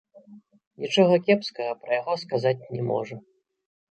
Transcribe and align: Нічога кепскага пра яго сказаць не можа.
Нічога 0.85 1.15
кепскага 1.27 1.75
пра 1.83 1.91
яго 2.01 2.13
сказаць 2.23 2.67
не 2.79 2.87
можа. 2.89 3.15